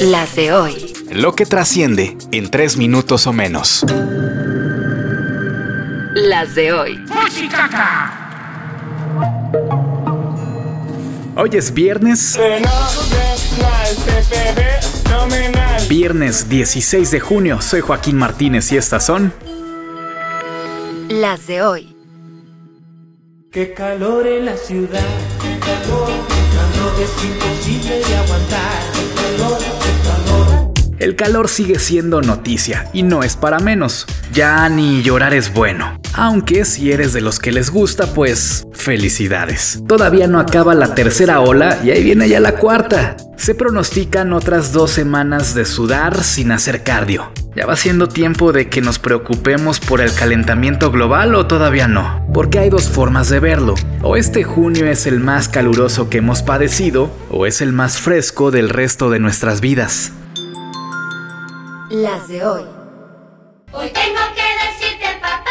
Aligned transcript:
Las 0.00 0.34
de 0.34 0.52
hoy. 0.52 0.94
Lo 1.12 1.34
que 1.34 1.44
trasciende 1.44 2.16
en 2.32 2.50
tres 2.50 2.76
minutos 2.76 3.26
o 3.26 3.32
menos. 3.32 3.84
Las 6.14 6.54
de 6.54 6.72
hoy. 6.72 7.04
Hoy 11.36 11.50
es 11.52 11.74
viernes. 11.74 12.38
Viernes 15.88 16.48
16 16.48 17.10
de 17.10 17.20
junio. 17.20 17.60
Soy 17.60 17.80
Joaquín 17.80 18.16
Martínez 18.16 18.72
y 18.72 18.78
estas 18.78 19.04
son. 19.04 19.34
Las 21.10 21.46
de 21.46 21.62
hoy. 21.62 21.96
Qué 23.52 23.74
calor 23.74 24.26
en 24.26 24.46
la 24.46 24.56
ciudad, 24.56 25.04
qué 25.42 25.58
calor, 25.58 26.08
El 30.98 31.16
calor 31.16 31.48
sigue 31.48 31.78
siendo 31.78 32.20
noticia 32.20 32.90
y 32.92 33.02
no 33.02 33.22
es 33.22 33.34
para 33.34 33.58
menos. 33.58 34.06
Ya 34.32 34.68
ni 34.68 35.02
llorar 35.02 35.32
es 35.32 35.52
bueno. 35.52 35.98
Aunque 36.12 36.64
si 36.66 36.92
eres 36.92 37.12
de 37.14 37.22
los 37.22 37.38
que 37.38 37.52
les 37.52 37.70
gusta, 37.70 38.12
pues 38.12 38.66
felicidades. 38.72 39.82
Todavía 39.88 40.26
no 40.26 40.38
acaba 40.38 40.74
la 40.74 40.94
tercera 40.94 41.40
ola 41.40 41.78
y 41.82 41.90
ahí 41.90 42.02
viene 42.04 42.28
ya 42.28 42.38
la 42.38 42.56
cuarta. 42.56 43.16
Se 43.40 43.54
pronostican 43.54 44.34
otras 44.34 44.74
dos 44.74 44.90
semanas 44.90 45.54
de 45.54 45.64
sudar 45.64 46.22
sin 46.24 46.52
hacer 46.52 46.82
cardio. 46.82 47.32
¿Ya 47.56 47.64
va 47.64 47.74
siendo 47.74 48.06
tiempo 48.06 48.52
de 48.52 48.68
que 48.68 48.82
nos 48.82 48.98
preocupemos 48.98 49.80
por 49.80 50.02
el 50.02 50.14
calentamiento 50.14 50.90
global 50.90 51.34
o 51.34 51.46
todavía 51.46 51.88
no? 51.88 52.22
Porque 52.34 52.58
hay 52.58 52.68
dos 52.68 52.90
formas 52.90 53.30
de 53.30 53.40
verlo. 53.40 53.76
O 54.02 54.16
este 54.16 54.44
junio 54.44 54.84
es 54.84 55.06
el 55.06 55.20
más 55.20 55.48
caluroso 55.48 56.10
que 56.10 56.18
hemos 56.18 56.42
padecido, 56.42 57.10
o 57.30 57.46
es 57.46 57.62
el 57.62 57.72
más 57.72 57.98
fresco 57.98 58.50
del 58.50 58.68
resto 58.68 59.08
de 59.08 59.20
nuestras 59.20 59.62
vidas. 59.62 60.12
Las 61.88 62.28
de 62.28 62.44
hoy. 62.44 62.64
Hoy 63.72 63.88
tengo 63.88 64.20
que 64.36 64.42
decirte, 64.82 65.18
papá, 65.18 65.46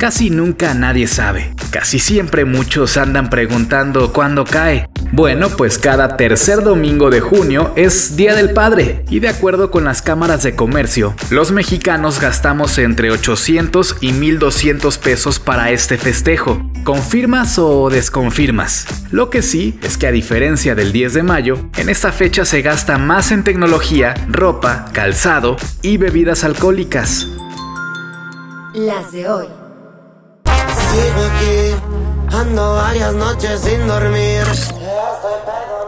Casi 0.00 0.30
nunca 0.30 0.72
nadie 0.72 1.06
sabe. 1.06 1.52
Casi 1.70 1.98
siempre 1.98 2.46
muchos 2.46 2.96
andan 2.96 3.28
preguntando 3.28 4.14
cuándo 4.14 4.46
cae. 4.46 4.88
Bueno, 5.12 5.50
pues 5.50 5.76
cada 5.76 6.16
tercer 6.16 6.64
domingo 6.64 7.10
de 7.10 7.20
junio 7.20 7.74
es 7.76 8.16
Día 8.16 8.34
del 8.34 8.54
Padre 8.54 9.04
y 9.10 9.20
de 9.20 9.28
acuerdo 9.28 9.70
con 9.70 9.84
las 9.84 10.00
cámaras 10.00 10.42
de 10.42 10.56
comercio, 10.56 11.14
los 11.28 11.52
mexicanos 11.52 12.18
gastamos 12.18 12.78
entre 12.78 13.10
800 13.10 13.98
y 14.00 14.12
1200 14.12 14.96
pesos 14.96 15.38
para 15.38 15.70
este 15.70 15.98
festejo. 15.98 16.62
¿Confirmas 16.82 17.58
o 17.58 17.90
desconfirmas? 17.90 18.86
Lo 19.10 19.28
que 19.28 19.42
sí 19.42 19.78
es 19.82 19.98
que 19.98 20.06
a 20.06 20.12
diferencia 20.12 20.74
del 20.74 20.92
10 20.92 21.12
de 21.12 21.22
mayo, 21.24 21.68
en 21.76 21.90
esta 21.90 22.10
fecha 22.10 22.46
se 22.46 22.62
gasta 22.62 22.96
más 22.96 23.32
en 23.32 23.44
tecnología, 23.44 24.14
ropa, 24.30 24.86
calzado 24.94 25.58
y 25.82 25.98
bebidas 25.98 26.42
alcohólicas. 26.42 27.26
Las 28.72 29.12
de 29.12 29.28
hoy. 29.28 29.59
Sigo 32.40 32.48
aquí, 32.48 32.48
ando 32.48 32.74
varias 32.74 33.14
noches 33.14 33.60
sin 33.60 33.86
dormir. 33.86 34.42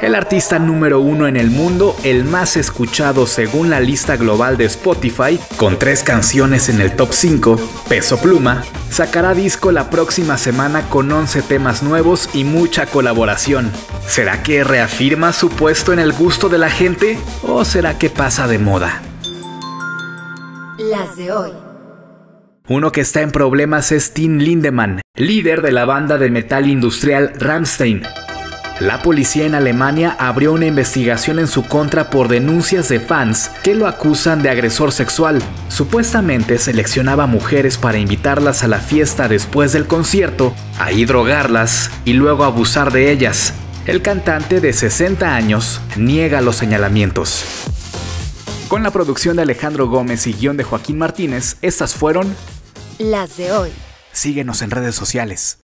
El 0.00 0.16
artista 0.16 0.58
número 0.58 1.00
uno 1.00 1.28
en 1.28 1.36
el 1.36 1.50
mundo, 1.50 1.94
el 2.02 2.24
más 2.24 2.56
escuchado 2.56 3.26
según 3.26 3.70
la 3.70 3.78
lista 3.78 4.16
global 4.16 4.56
de 4.56 4.64
Spotify, 4.64 5.38
con 5.56 5.78
tres 5.78 6.02
canciones 6.02 6.68
en 6.68 6.80
el 6.80 6.96
top 6.96 7.12
5, 7.12 7.56
Peso 7.88 8.18
Pluma, 8.18 8.64
sacará 8.90 9.32
disco 9.32 9.70
la 9.70 9.90
próxima 9.90 10.38
semana 10.38 10.88
con 10.88 11.10
11 11.10 11.42
temas 11.42 11.84
nuevos 11.84 12.30
y 12.34 12.42
mucha 12.42 12.86
colaboración. 12.86 13.70
¿Será 14.08 14.42
que 14.42 14.64
reafirma 14.64 15.32
su 15.32 15.50
puesto 15.50 15.92
en 15.92 16.00
el 16.00 16.12
gusto 16.12 16.48
de 16.48 16.58
la 16.58 16.70
gente 16.70 17.16
o 17.46 17.64
será 17.64 17.96
que 17.96 18.10
pasa 18.10 18.48
de 18.48 18.58
moda? 18.58 19.02
Las 20.78 21.16
de 21.16 21.30
hoy. 21.30 21.71
Uno 22.74 22.90
que 22.90 23.02
está 23.02 23.20
en 23.20 23.32
problemas 23.32 23.92
es 23.92 24.14
Tim 24.14 24.38
Lindemann, 24.38 25.02
líder 25.14 25.60
de 25.60 25.72
la 25.72 25.84
banda 25.84 26.16
de 26.16 26.30
metal 26.30 26.66
industrial 26.66 27.34
Rammstein. 27.38 28.00
La 28.80 29.02
policía 29.02 29.44
en 29.44 29.54
Alemania 29.54 30.16
abrió 30.18 30.54
una 30.54 30.64
investigación 30.64 31.38
en 31.38 31.48
su 31.48 31.66
contra 31.66 32.08
por 32.08 32.28
denuncias 32.28 32.88
de 32.88 32.98
fans 32.98 33.50
que 33.62 33.74
lo 33.74 33.86
acusan 33.86 34.42
de 34.42 34.48
agresor 34.48 34.90
sexual. 34.90 35.42
Supuestamente 35.68 36.56
seleccionaba 36.56 37.26
mujeres 37.26 37.76
para 37.76 37.98
invitarlas 37.98 38.64
a 38.64 38.68
la 38.68 38.78
fiesta 38.78 39.28
después 39.28 39.74
del 39.74 39.86
concierto, 39.86 40.54
ahí 40.78 41.04
drogarlas 41.04 41.90
y 42.06 42.14
luego 42.14 42.42
abusar 42.42 42.90
de 42.90 43.12
ellas. 43.12 43.52
El 43.84 44.00
cantante 44.00 44.62
de 44.62 44.72
60 44.72 45.34
años 45.34 45.82
niega 45.98 46.40
los 46.40 46.56
señalamientos. 46.56 47.44
Con 48.68 48.82
la 48.82 48.90
producción 48.90 49.36
de 49.36 49.42
Alejandro 49.42 49.88
Gómez 49.88 50.26
y 50.26 50.32
guion 50.32 50.56
de 50.56 50.64
Joaquín 50.64 50.96
Martínez, 50.96 51.58
estas 51.60 51.94
fueron... 51.94 52.34
Las 53.02 53.36
de 53.36 53.50
hoy. 53.50 53.72
Síguenos 54.12 54.62
en 54.62 54.70
redes 54.70 54.94
sociales. 54.94 55.61